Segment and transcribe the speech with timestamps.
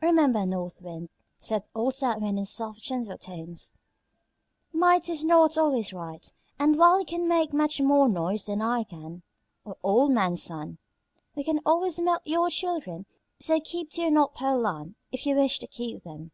[0.00, 3.74] "Remember, North Wind," said old South Wind in soft, gentle tones,
[4.72, 8.84] "might is not always right, and while you can make much more noise than I
[8.84, 9.22] can
[9.62, 10.78] or old man Sun,
[11.34, 13.04] we can always melt your children;
[13.38, 16.30] so keep to your North Pole Land if you wish to keep them."